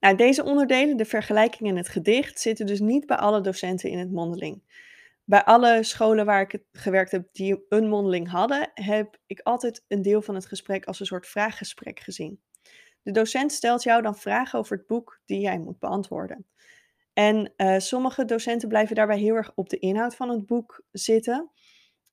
Nou, 0.00 0.16
deze 0.16 0.44
onderdelen, 0.44 0.96
de 0.96 1.04
vergelijking 1.04 1.68
en 1.68 1.76
het 1.76 1.88
gedicht, 1.88 2.40
zitten 2.40 2.66
dus 2.66 2.80
niet 2.80 3.06
bij 3.06 3.16
alle 3.16 3.40
docenten 3.40 3.90
in 3.90 3.98
het 3.98 4.12
mondeling. 4.12 4.62
bij 5.24 5.44
alle 5.44 5.82
scholen 5.82 6.26
waar 6.26 6.40
ik 6.40 6.64
gewerkt 6.72 7.10
heb 7.10 7.28
die 7.32 7.64
een 7.68 7.88
mondeling 7.88 8.30
hadden, 8.30 8.70
heb 8.74 9.18
ik 9.26 9.40
altijd 9.40 9.84
een 9.88 10.02
deel 10.02 10.22
van 10.22 10.34
het 10.34 10.46
gesprek 10.46 10.84
als 10.84 11.00
een 11.00 11.06
soort 11.06 11.26
vraaggesprek 11.26 12.00
gezien. 12.00 12.40
De 13.04 13.10
docent 13.10 13.52
stelt 13.52 13.82
jou 13.82 14.02
dan 14.02 14.16
vragen 14.16 14.58
over 14.58 14.76
het 14.76 14.86
boek 14.86 15.20
die 15.24 15.40
jij 15.40 15.58
moet 15.58 15.78
beantwoorden. 15.78 16.46
En 17.12 17.52
uh, 17.56 17.78
sommige 17.78 18.24
docenten 18.24 18.68
blijven 18.68 18.94
daarbij 18.94 19.18
heel 19.18 19.34
erg 19.34 19.52
op 19.54 19.68
de 19.68 19.78
inhoud 19.78 20.16
van 20.16 20.28
het 20.28 20.46
boek 20.46 20.84
zitten. 20.90 21.50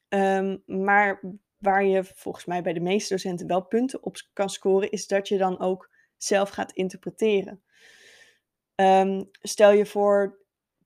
Ehm, 0.07 0.57
maar 0.65 1.21
waar 1.57 1.85
je 1.85 2.03
volgens 2.03 2.45
mij 2.45 2.61
bij 2.61 2.73
de 2.73 2.79
meeste 2.79 3.13
docenten 3.13 3.47
wel 3.47 3.65
punten 3.65 4.03
op 4.03 4.15
kan 4.33 4.49
scoren, 4.49 4.91
is 4.91 5.07
dat 5.07 5.27
je 5.27 5.37
dan 5.37 5.59
ook 5.59 5.89
zelf 6.17 6.49
gaat 6.49 6.71
interpreteren. 6.71 7.63
Um, 8.75 9.29
stel 9.31 9.71
je 9.71 9.85
voor 9.85 10.39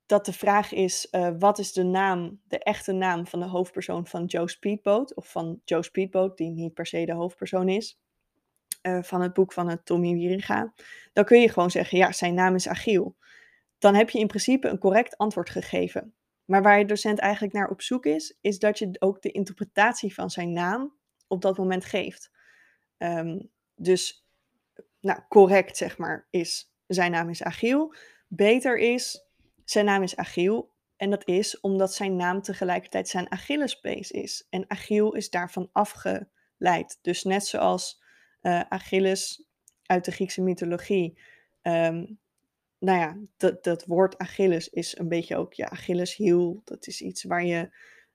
dat 0.05 0.25
de 0.25 0.33
vraag 0.33 0.71
is: 0.71 1.07
uh, 1.11 1.31
wat 1.39 1.59
is 1.59 1.73
de 1.73 1.83
naam, 1.83 2.41
de 2.47 2.59
echte 2.59 2.91
naam 2.91 3.27
van 3.27 3.39
de 3.39 3.45
hoofdpersoon 3.45 4.07
van 4.07 4.25
Joe 4.25 4.49
Speedboat? 4.49 5.15
Of 5.15 5.31
van 5.31 5.61
Joe 5.65 5.83
Speedboat, 5.83 6.37
die 6.37 6.49
niet 6.49 6.73
per 6.73 6.85
se 6.85 7.05
de 7.05 7.13
hoofdpersoon 7.13 7.69
is. 7.69 7.99
Uh, 8.85 9.03
van 9.03 9.21
het 9.21 9.33
boek 9.33 9.53
van 9.53 9.69
het 9.69 9.85
Tommy 9.85 10.13
Wieringa. 10.13 10.73
Dan 11.13 11.25
kun 11.25 11.41
je 11.41 11.49
gewoon 11.49 11.71
zeggen: 11.71 11.97
ja, 11.97 12.11
zijn 12.11 12.33
naam 12.33 12.55
is 12.55 12.67
Agiel. 12.67 13.15
Dan 13.77 13.95
heb 13.95 14.09
je 14.09 14.19
in 14.19 14.27
principe 14.27 14.67
een 14.67 14.77
correct 14.77 15.17
antwoord 15.17 15.49
gegeven. 15.49 16.13
Maar 16.45 16.61
waar 16.61 16.79
je 16.79 16.85
docent 16.85 17.19
eigenlijk 17.19 17.53
naar 17.53 17.69
op 17.69 17.81
zoek 17.81 18.05
is, 18.05 18.37
is 18.41 18.59
dat 18.59 18.79
je 18.79 18.95
ook 18.99 19.21
de 19.21 19.31
interpretatie 19.31 20.13
van 20.13 20.29
zijn 20.29 20.53
naam 20.53 20.93
op 21.27 21.41
dat 21.41 21.57
moment 21.57 21.85
geeft. 21.85 22.31
Um, 22.97 23.51
dus, 23.75 24.27
nou, 24.99 25.19
correct 25.29 25.77
zeg 25.77 25.97
maar, 25.97 26.27
is 26.29 26.73
zijn 26.87 27.11
naam 27.11 27.29
is 27.29 27.43
Agiel. 27.43 27.95
Beter 28.27 28.77
is 28.77 29.25
zijn 29.63 29.85
naam 29.85 30.03
is 30.03 30.15
Agiel. 30.15 30.73
En 30.97 31.09
dat 31.09 31.27
is 31.27 31.59
omdat 31.59 31.93
zijn 31.93 32.15
naam 32.15 32.41
tegelijkertijd 32.41 33.07
zijn 33.07 33.31
Achillespees 33.31 34.11
is. 34.11 34.47
En 34.49 34.65
Agiel 34.67 35.13
is 35.13 35.29
daarvan 35.29 35.69
afgeleid. 35.71 36.99
Dus 37.01 37.23
net 37.23 37.45
zoals 37.45 38.03
uh, 38.45 38.59
Achilles 38.69 39.47
uit 39.85 40.05
de 40.05 40.11
Griekse 40.11 40.41
mythologie. 40.41 41.17
Um, 41.61 42.19
nou 42.79 42.99
ja, 42.99 43.17
dat, 43.37 43.63
dat 43.63 43.85
woord 43.85 44.17
Achilles 44.17 44.69
is 44.69 44.97
een 44.97 45.07
beetje 45.07 45.37
ook 45.37 45.53
ja, 45.53 45.67
Achilleshiel. 45.67 46.61
Dat 46.63 46.87
is 46.87 47.01
iets 47.01 47.23
waar 47.23 47.45
je 47.45 47.69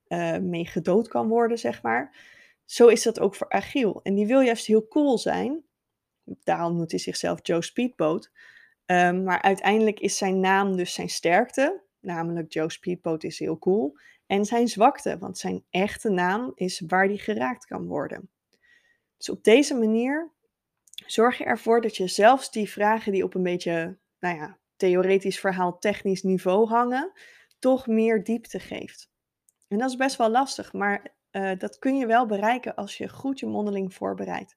uh, 0.09 0.39
mee 0.39 0.67
gedood 0.67 1.09
kan 1.09 1.29
worden, 1.29 1.59
zeg 1.59 1.83
maar. 1.83 2.17
Zo 2.65 2.87
is 2.87 3.03
dat 3.03 3.21
ook 3.21 3.35
voor 3.35 3.49
Agiel. 3.49 4.01
En 4.03 4.15
die 4.15 4.27
wil 4.27 4.41
juist 4.41 4.67
heel 4.67 4.89
cool 4.89 5.19
zijn. 5.19 5.63
Daarom 6.25 6.77
noemt 6.77 6.91
hij 6.91 7.01
zichzelf 7.01 7.39
Joe 7.43 7.63
Speedboat. 7.63 8.31
Um, 8.87 9.25
maar 9.25 9.43
uiteindelijk 9.43 10.01
is 10.01 10.17
zijn 10.17 10.41
naam 10.41 10.77
dus 10.77 10.95
zijn 10.95 11.09
sterkte, 11.09 11.83
namelijk 12.01 12.53
Joe 12.53 12.71
Speedboat 12.71 13.25
is 13.25 13.39
heel 13.39 13.59
cool, 13.59 13.99
en 14.27 14.45
zijn 14.45 14.69
zwakte, 14.69 15.19
want 15.19 15.39
zijn 15.39 15.65
echte 15.71 16.11
naam 16.11 16.53
is 16.55 16.83
waar 16.87 17.09
die 17.09 17.19
geraakt 17.19 17.67
kan 17.67 17.87
worden. 17.87 18.31
Dus 19.21 19.29
op 19.29 19.45
deze 19.45 19.75
manier 19.75 20.31
zorg 21.07 21.39
je 21.39 21.45
ervoor 21.45 21.81
dat 21.81 21.97
je 21.97 22.07
zelfs 22.07 22.51
die 22.51 22.71
vragen 22.71 23.13
die 23.13 23.25
op 23.25 23.35
een 23.35 23.43
beetje, 23.43 23.99
nou 24.19 24.37
ja, 24.37 24.59
theoretisch 24.77 25.41
verhaal, 25.41 25.79
technisch 25.79 26.23
niveau 26.23 26.69
hangen, 26.69 27.13
toch 27.59 27.87
meer 27.87 28.25
diepte 28.25 28.61
geeft. 28.61 29.11
En 29.69 29.79
dat 29.79 29.91
is 29.91 29.97
best 29.97 30.17
wel 30.17 30.31
lastig, 30.31 30.73
maar 30.73 31.15
uh, 31.33 31.59
dat 31.59 31.79
kun 31.79 31.97
je 31.97 32.07
wel 32.07 32.27
bereiken 32.27 32.75
als 32.75 32.97
je 32.97 33.09
goed 33.09 33.39
je 33.39 33.47
mondeling 33.47 33.95
voorbereidt. 33.95 34.57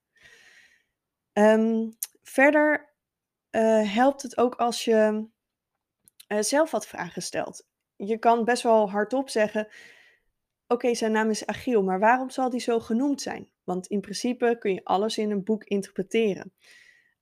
Um, 1.32 1.96
verder 2.22 2.94
uh, 3.50 3.94
helpt 3.94 4.22
het 4.22 4.36
ook 4.36 4.54
als 4.54 4.84
je 4.84 5.26
uh, 6.28 6.40
zelf 6.40 6.70
wat 6.70 6.86
vragen 6.86 7.22
stelt. 7.22 7.66
Je 7.96 8.18
kan 8.18 8.44
best 8.44 8.62
wel 8.62 8.90
hardop 8.90 9.28
zeggen: 9.28 9.68
Oké, 10.66 10.94
zijn 10.94 11.12
naam 11.12 11.30
is 11.30 11.46
Agiel, 11.46 11.82
maar 11.82 11.98
waarom 11.98 12.30
zal 12.30 12.50
die 12.50 12.60
zo 12.60 12.80
genoemd 12.80 13.22
zijn? 13.22 13.48
Want 13.64 13.86
in 13.86 14.00
principe 14.00 14.56
kun 14.58 14.74
je 14.74 14.84
alles 14.84 15.18
in 15.18 15.30
een 15.30 15.44
boek 15.44 15.64
interpreteren. 15.64 16.52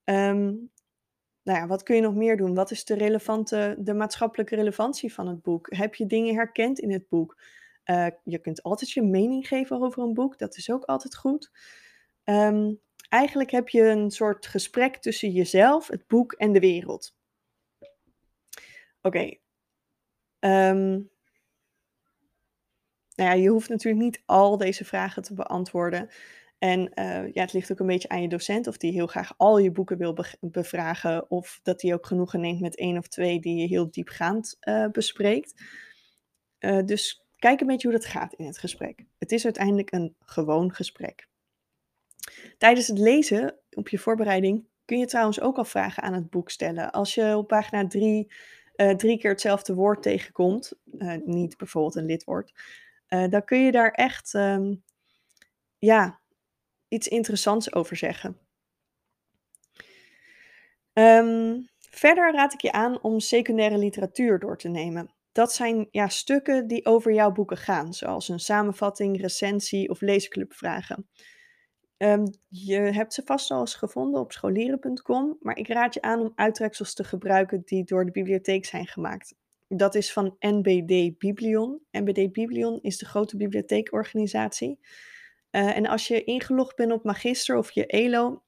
Um, 0.05 0.71
nou 1.43 1.59
ja, 1.59 1.67
wat 1.67 1.83
kun 1.83 1.95
je 1.95 2.01
nog 2.01 2.15
meer 2.15 2.37
doen? 2.37 2.55
Wat 2.55 2.71
is 2.71 2.85
de, 2.85 2.95
relevante, 2.95 3.77
de 3.79 3.95
maatschappelijke 3.95 4.55
relevantie 4.55 5.15
van 5.15 5.27
het 5.27 5.43
boek? 5.43 5.75
Heb 5.77 5.95
je 5.95 6.07
dingen 6.07 6.35
herkend 6.35 6.79
in 6.79 6.93
het 6.93 7.09
boek? 7.09 7.41
Uh, 7.85 8.07
je 8.25 8.39
kunt 8.39 8.63
altijd 8.63 8.91
je 8.91 9.03
mening 9.03 9.49
geven 9.49 9.83
over 9.83 10.03
een 10.03 10.15
boek, 10.15 10.39
dat 10.39 10.57
is 10.57 10.71
ook 10.71 10.85
altijd 10.85 11.17
goed. 11.17 11.51
Um, 12.25 12.81
eigenlijk 13.09 13.51
heb 13.51 13.69
je 13.69 13.83
een 13.83 14.11
soort 14.11 14.47
gesprek 14.47 14.97
tussen 14.97 15.31
jezelf, 15.31 15.89
het 15.89 16.07
boek 16.07 16.33
en 16.33 16.53
de 16.53 16.61
wereld. 16.61 17.17
Oké. 19.01 19.37
Um, 20.41 21.11
nou 23.23 23.37
ja, 23.37 23.43
je 23.43 23.49
hoeft 23.49 23.69
natuurlijk 23.69 24.05
niet 24.05 24.23
al 24.27 24.57
deze 24.57 24.85
vragen 24.85 25.23
te 25.23 25.35
beantwoorden. 25.35 26.09
En 26.59 26.81
uh, 26.81 27.33
ja, 27.33 27.43
het 27.43 27.53
ligt 27.53 27.73
ook 27.73 27.79
een 27.79 27.87
beetje 27.87 28.09
aan 28.09 28.23
je 28.23 28.29
docent 28.29 28.67
of 28.67 28.77
die 28.77 28.93
heel 28.93 29.07
graag 29.07 29.35
al 29.37 29.59
je 29.59 29.71
boeken 29.71 29.99
wil 29.99 30.13
be 30.13 30.37
bevragen. 30.41 31.31
Of 31.31 31.61
dat 31.63 31.83
hij 31.83 31.95
ook 31.95 32.07
genoegen 32.07 32.41
neemt 32.41 32.61
met 32.61 32.77
één 32.77 32.99
of 32.99 33.09
twee 33.09 33.41
die 33.41 33.57
je 33.57 33.67
heel 33.67 33.91
diepgaand 33.91 34.57
uh, 34.61 34.87
bespreekt. 34.87 35.63
Uh, 36.61 36.83
dus 36.85 37.27
kijk 37.37 37.61
een 37.61 37.67
beetje 37.67 37.89
hoe 37.89 37.99
dat 37.99 38.07
gaat 38.07 38.35
in 38.35 38.47
het 38.47 38.59
gesprek. 38.59 39.05
Het 39.19 39.33
is 39.33 39.45
uiteindelijk 39.45 39.93
een 39.93 40.15
gewoon 40.21 40.75
gesprek. 40.75 41.29
Tijdens 42.59 42.87
het 42.87 42.99
lezen 42.99 43.59
op 43.71 43.89
je 43.89 43.99
voorbereiding 43.99 44.65
kun 44.85 44.99
je 44.99 45.07
trouwens 45.07 45.41
ook 45.41 45.57
al 45.57 45.65
vragen 45.65 46.03
aan 46.03 46.15
het 46.15 46.31
boek 46.31 46.51
stellen. 46.51 46.91
Als 46.91 47.15
je 47.15 47.37
op 47.37 47.49
pagina 47.49 47.87
3 47.87 48.33
uh, 48.77 48.91
drie 48.91 49.19
keer 49.19 49.31
hetzelfde 49.31 49.75
woord 49.75 50.03
tegenkomt, 50.03 50.73
niet 51.25 51.57
bijvoorbeeld 51.57 51.97
een 51.97 52.07
lidwoord, 52.07 52.53
uh, 53.13 53.29
dan 53.29 53.45
kun 53.45 53.59
je 53.59 53.73
daar 53.73 53.91
echt 53.91 54.35
um, 54.35 54.85
ja, 55.79 56.21
iets 56.89 57.09
interessants 57.09 57.73
over 57.75 57.97
zeggen. 57.97 58.39
Um, 60.93 61.69
verder 61.91 62.33
raad 62.33 62.53
ik 62.53 62.61
je 62.61 62.73
aan 62.73 63.03
om 63.03 63.21
secundaire 63.21 63.79
literatuur 63.79 64.39
door 64.39 64.59
te 64.59 64.69
nemen. 64.69 65.15
Dat 65.33 65.53
zijn 65.53 65.89
ja, 65.91 66.09
stukken 66.09 66.67
die 66.67 66.87
over 66.87 67.13
jouw 67.13 67.33
boeken 67.33 67.57
gaan, 67.57 67.95
zoals 67.95 68.29
een 68.29 68.41
samenvatting, 68.41 69.21
recensie 69.21 69.89
of 69.89 70.01
leesclubvragen. 70.01 71.09
Um, 71.97 72.25
je 72.49 72.79
hebt 72.79 73.15
ze 73.15 73.23
vast 73.25 73.51
al 73.51 73.61
eens 73.61 73.75
gevonden 73.75 74.21
op 74.21 74.33
scholieren.com, 74.33 75.37
maar 75.41 75.57
ik 75.57 75.69
raad 75.69 75.95
je 75.95 76.03
aan 76.03 76.21
om 76.21 76.33
uittreksels 76.35 76.95
te 76.95 77.05
gebruiken 77.05 77.63
die 77.65 77.85
door 77.85 78.05
de 78.05 78.11
bibliotheek 78.11 78.65
zijn 78.65 78.87
gemaakt. 78.87 79.35
Dat 79.77 79.95
is 79.95 80.13
van 80.13 80.37
NBD 80.39 81.19
Biblion. 81.19 81.81
NBD 81.91 82.33
Biblion 82.33 82.79
is 82.81 82.99
de 82.99 83.07
grote 83.07 83.37
bibliotheekorganisatie. 83.37 84.79
Uh, 85.51 85.77
en 85.77 85.87
als 85.87 86.09
je 86.09 86.25
ingelogd 86.25 86.77
bent 86.77 86.93
op 86.93 87.05
Magister 87.05 87.57
of 87.57 87.71
je 87.71 87.87
ELO, 87.87 88.43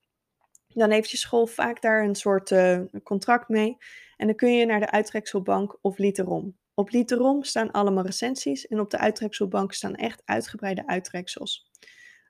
dan 0.68 0.90
heeft 0.90 1.10
je 1.10 1.16
school 1.16 1.46
vaak 1.46 1.82
daar 1.82 2.04
een 2.04 2.14
soort 2.14 2.50
uh, 2.50 2.80
contract 3.02 3.48
mee. 3.48 3.76
En 4.16 4.26
dan 4.26 4.36
kun 4.36 4.56
je 4.56 4.66
naar 4.66 4.80
de 4.80 4.90
uittrekselbank 4.90 5.78
of 5.80 5.98
Literom. 5.98 6.56
Op 6.74 6.90
Literom 6.90 7.42
staan 7.42 7.70
allemaal 7.70 8.04
recensies 8.04 8.66
en 8.66 8.80
op 8.80 8.90
de 8.90 8.98
uittrekselbank 8.98 9.72
staan 9.72 9.94
echt 9.94 10.22
uitgebreide 10.24 10.86
uittreksels. 10.86 11.70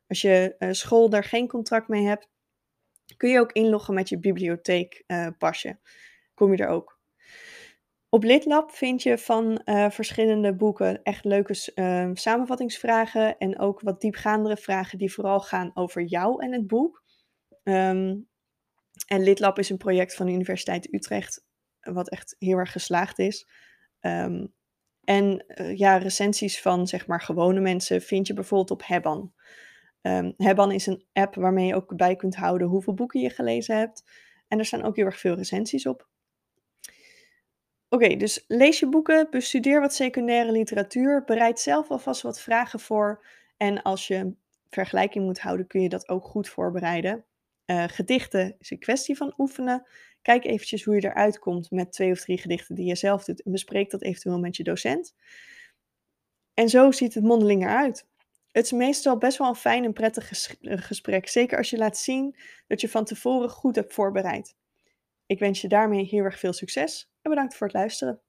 Als 0.07 0.21
je 0.21 0.55
uh, 0.59 0.73
school 0.73 1.11
daar 1.11 1.25
geen 1.25 1.49
contract 1.49 1.89
mee 1.89 2.07
hebt, 2.07 2.29
kun 3.17 3.31
je 3.31 3.41
ook 3.41 3.53
inloggen 3.53 3.95
met 3.95 4.09
je 4.09 4.19
bibliotheekpasje. 4.19 5.79
Kom 6.35 6.55
je 6.55 6.63
er 6.63 6.69
ook. 6.69 6.94
Op 8.15 8.25
Litlab 8.25 8.71
vind 8.71 9.03
je 9.03 9.19
van 9.19 9.61
uh, 9.65 9.91
verschillende 9.91 10.55
boeken 10.55 11.03
echt 11.03 11.25
leuke 11.25 11.73
uh, 11.75 12.11
samenvattingsvragen 12.13 13.39
en 13.39 13.59
ook 13.59 13.81
wat 13.81 14.01
diepgaandere 14.01 14.57
vragen 14.57 14.99
die 14.99 15.13
vooral 15.13 15.41
gaan 15.41 15.71
over 15.75 16.03
jou 16.03 16.43
en 16.43 16.53
het 16.53 16.67
boek. 16.67 17.05
Um, 17.63 18.29
en 19.07 19.23
Litlab 19.23 19.59
is 19.59 19.71
een 19.71 19.77
project 19.77 20.15
van 20.15 20.27
de 20.27 20.33
Universiteit 20.33 20.95
Utrecht, 20.95 21.45
wat 21.81 22.11
echt 22.11 22.37
heel 22.39 22.59
erg 22.59 22.73
geslaagd 22.73 23.19
is. 23.19 23.49
Um, 24.01 24.55
en 25.01 25.45
uh, 25.49 25.77
ja, 25.77 25.97
recensies 25.97 26.61
van 26.61 26.87
zeg 26.87 27.07
maar 27.07 27.21
gewone 27.21 27.61
mensen 27.61 28.03
vind 28.03 28.27
je 28.27 28.35
bijvoorbeeld 28.35 28.71
op 28.71 28.87
Hebban. 28.87 29.33
Um, 30.03 30.35
Hebban 30.37 30.73
is 30.73 30.87
een 30.87 31.05
app 31.13 31.35
waarmee 31.35 31.67
je 31.67 31.75
ook 31.75 31.97
bij 31.97 32.17
kunt 32.17 32.37
houden 32.37 32.69
hoeveel 32.69 32.95
boeken 32.95 33.21
je 33.21 33.31
gelezen 33.31 33.77
hebt. 33.77 34.03
En 34.49 34.59
er 34.59 34.65
staan 34.65 34.85
ook 34.85 34.97
heel 34.97 35.07
erg 35.07 35.19
veel 35.19 35.35
recensies 35.35 35.87
op. 35.87 36.13
Oké, 37.89 38.17
dus 38.17 38.45
lees 38.49 38.79
je 38.79 38.89
boeken, 38.89 39.27
bestudeer 39.31 39.81
wat 39.81 39.95
secundaire 39.95 40.53
literatuur, 40.53 41.25
bereid 41.25 41.61
zelf 41.61 41.91
alvast 41.91 42.23
wat 42.23 42.41
vragen 42.41 42.81
voor. 42.81 43.25
En 43.57 43.83
als 43.83 44.07
je 44.07 44.35
vergelijking 44.71 45.25
moet 45.25 45.41
houden, 45.41 45.67
kun 45.67 45.81
je 45.81 45.89
dat 45.89 46.09
ook 46.09 46.25
goed 46.25 46.49
voorbereiden. 46.49 47.25
Uh, 47.67 47.85
gedichten 47.87 48.57
is 48.59 48.71
een 48.71 48.79
kwestie 48.79 49.17
van 49.17 49.35
oefenen. 49.39 49.87
Kijk 50.23 50.45
eventjes 50.45 50.85
hoe 50.85 50.95
je 50.95 51.05
eruit 51.05 51.39
komt 51.39 51.71
met 51.71 51.93
twee 51.93 52.11
of 52.11 52.21
drie 52.21 52.39
gedichten 52.39 52.75
die 52.75 52.87
je 52.87 52.95
zelf 52.95 53.25
doet 53.25 53.43
en 53.43 53.53
bespreek 53.53 53.91
dat 53.91 54.03
eventueel 54.03 54.39
met 54.39 54.57
je 54.57 54.63
docent. 54.63 55.15
En 56.55 56.69
zo 56.69 56.91
ziet 56.91 57.15
het 57.15 57.25
mondeling 57.25 57.63
eruit. 57.63 58.07
Het 58.53 58.65
is 58.65 58.73
meestal 58.73 59.19
best 59.19 59.39
wel 59.39 59.49
een 59.49 59.55
fijn 59.55 59.85
en 59.85 59.93
prettig 59.93 60.59
eh, 60.61 60.79
gesprek. 60.79 61.29
Zeker 61.29 61.59
als 61.59 61.71
je 61.71 61.77
laat 61.77 61.99
zien 61.99 62.37
dat 62.67 62.81
je 62.81 62.89
van 62.89 63.05
tevoren 63.05 63.51
goed 63.51 63.77
hebt 63.77 63.93
voorbereid. 63.93 64.57
Ik 65.27 65.39
wens 65.39 65.61
je 65.61 65.69
daarmee 65.69 66.05
heel 66.05 66.25
erg 66.25 66.39
veel 66.39 66.53
succes 66.53 67.14
en 67.25 67.31
bedankt 67.31 67.57
voor 67.57 67.67
het 67.67 67.77
luisteren. 67.77 68.21